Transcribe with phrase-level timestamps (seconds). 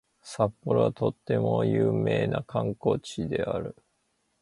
[0.23, 3.75] 札幌はとても有名な観光地である